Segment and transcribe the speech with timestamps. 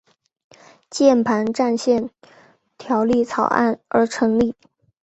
[0.89, 2.09] 键盘战线
[2.75, 4.55] 条例草案而成立。